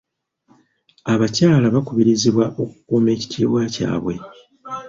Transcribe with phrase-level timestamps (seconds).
[1.13, 4.13] Abakyala bakubirizibwa okukuuma ekitiibwa kyabwe.